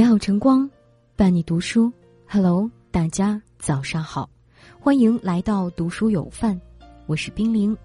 [0.00, 0.66] 美好晨光，
[1.14, 1.92] 伴你读书。
[2.26, 4.30] Hello，大家早上好，
[4.78, 6.58] 欢迎来到读书有范，
[7.04, 7.76] 我是冰凌。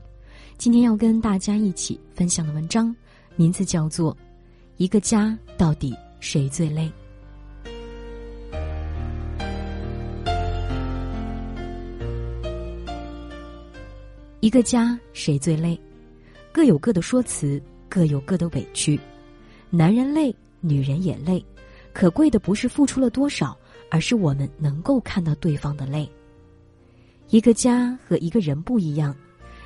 [0.58, 2.96] 今天要跟大家一起分享的文章，
[3.36, 4.14] 名字叫做
[4.78, 6.90] 《一个家到底谁最累》。
[14.40, 15.78] 一个家谁最累？
[16.54, 18.98] 各有各的说辞，各有各的委屈。
[19.70, 21.46] 男人累，女人也累。
[21.96, 23.58] 可贵的不是付出了多少，
[23.90, 26.12] 而是我们能够看到对方的累。
[27.30, 29.16] 一个家和一个人不一样，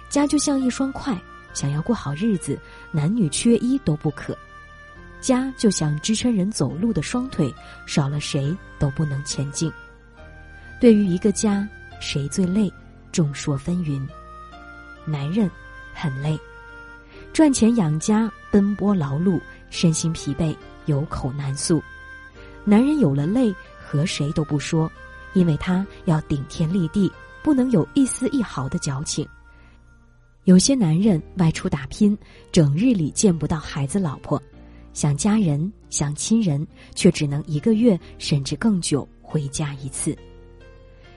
[0.09, 1.19] 家就像一双筷，
[1.55, 2.57] 想要过好日子，
[2.91, 4.37] 男女缺一都不可。
[5.19, 7.51] 家就像支撑人走路的双腿，
[7.87, 9.69] 少了谁都不能前进。
[10.79, 11.67] 对于一个家，
[11.99, 12.71] 谁最累？
[13.11, 14.07] 众说纷纭。
[15.03, 15.49] 男人
[15.95, 16.39] 很累，
[17.33, 19.41] 赚钱养家，奔波劳碌，
[19.71, 21.81] 身心疲惫，有口难诉。
[22.65, 24.91] 男人有了累，和谁都不说，
[25.33, 29.27] 因为他要顶天立地，不能有一丝一毫的矫情。
[30.43, 32.17] 有些男人外出打拼，
[32.51, 34.41] 整日里见不到孩子老婆，
[34.93, 40.17] 想家人想亲人，却只能一个月甚至更久回家一次。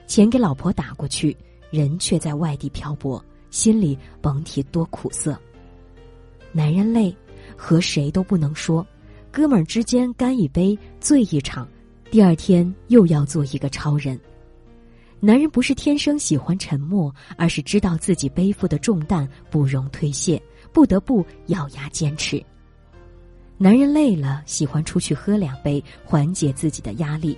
[0.05, 1.35] 钱给老婆打过去，
[1.71, 5.39] 人却在外地漂泊，心里甭提多苦涩。
[6.51, 7.15] 男人累，
[7.57, 8.85] 和谁都不能说。
[9.33, 11.67] 哥们儿之间干一杯，醉一场，
[12.11, 14.17] 第二天又要做一个超人。
[15.19, 20.39] 男人不是天生喜欢沉默，而是知道自己背负的重担不容推卸，
[20.71, 22.39] 不得不咬牙坚持。
[23.57, 27.35] 男人累了，喜欢出去喝两杯，缓解自己的压力；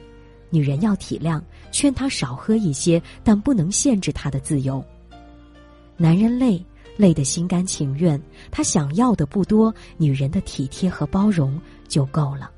[0.50, 4.84] 女人要体谅，劝他少喝一些，但不能限制他的自由。
[5.96, 6.62] 男人累。
[6.98, 8.18] 累得心甘情愿，
[8.50, 12.50] 他想要的不多，女人的体贴和包容就够了。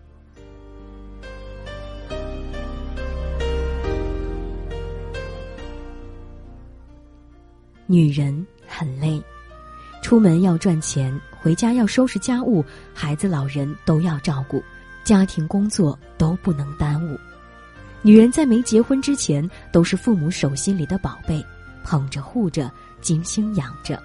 [7.89, 9.21] 女人很累，
[10.02, 14.61] 出门要赚钱，回家要收拾家务，孩子老人都要照顾，
[15.05, 17.17] 家庭工作都不能耽误。
[18.02, 21.43] 女人在没结婚之前，都是父母手心里的宝贝，
[21.83, 24.02] 捧着护着，精心养着。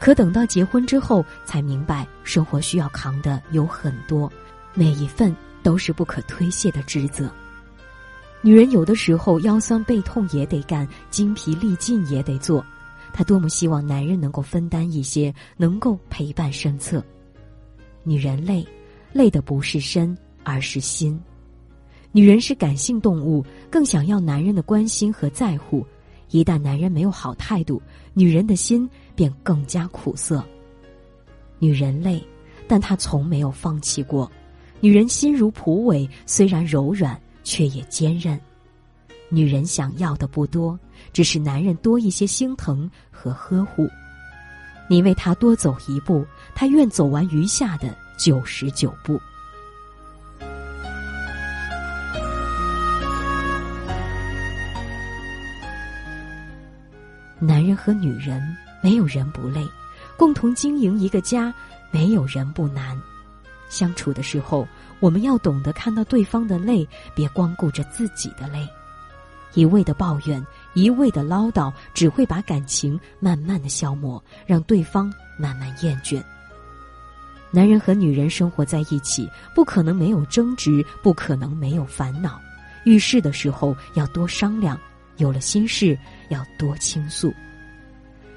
[0.00, 4.32] 可等到结婚之后，才明白生活需要扛的有很多，
[4.74, 7.30] 每一份都是不可推卸的职责。
[8.40, 12.64] 女人有的时候腰酸背痛也得干，精疲力尽也得做。
[13.12, 17.04] 她多么希望男人能够分担一些，能够陪伴身侧。
[18.02, 18.66] 女人累，
[19.12, 21.20] 累的不是身，而是心。
[22.10, 25.86] 女人是感性动物，更想要男人的关心和在乎。
[26.30, 27.80] 一旦男人没有好态度，
[28.14, 30.42] 女人的心便更加苦涩。
[31.58, 32.20] 女人累，
[32.66, 34.28] 但她从没有放弃过。
[34.82, 38.38] 女人心如蒲苇，虽然柔软，却也坚韧。
[39.28, 40.76] 女人想要的不多，
[41.12, 43.88] 只是男人多一些心疼和呵护。
[44.88, 49.20] 你为他多走一步，他愿走完余下的九十九步。
[57.38, 58.42] 男人和女人，
[58.82, 59.64] 没有人不累；
[60.16, 61.54] 共同经营一个家，
[61.92, 63.00] 没有人不难。
[63.72, 64.68] 相处的时候，
[65.00, 68.68] 我们要懂得看到对方的累，别光顾着自己的累。
[69.54, 76.22] 一味的抱怨，一味的唠叨，只会把感情慢慢的消磨，让对方慢慢厌倦。
[77.50, 82.38] 男人和女人生活在一起，不可能没有争执，不可能没有烦恼。
[82.84, 84.78] 遇事的时候要多商量。
[85.18, 85.96] 有了心事
[86.30, 87.32] 要多倾诉。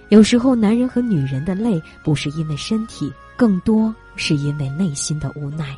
[0.09, 5.75] 有时候，男人和女人的累不是因为身体，更多是因为内心的无奈，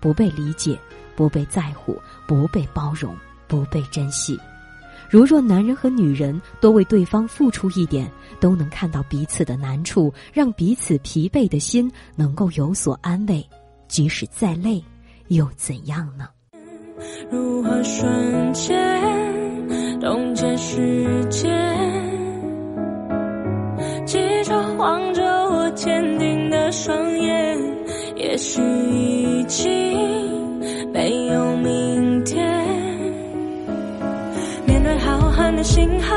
[0.00, 0.78] 不被理解，
[1.16, 3.16] 不被在乎，不被包容，
[3.46, 4.38] 不被珍惜。
[5.08, 13.44] 如若男人和女人多为对方付出一点，都能看到彼此的难处，让彼此疲惫的心能够有所安慰，
[13.88, 14.82] 即使再累，
[15.28, 16.28] 又怎样呢？
[17.30, 19.98] 如何瞬间？
[20.00, 21.50] 冻结时间，
[26.72, 27.58] 双眼，
[28.16, 29.70] 也许已经
[30.92, 32.46] 没有明天。
[34.66, 36.14] 面对浩瀚的星海，